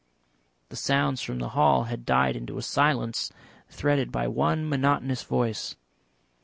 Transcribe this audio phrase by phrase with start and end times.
[0.69, 3.31] The sounds from the hall had died into a silence
[3.69, 5.75] threaded by one monotonous voice.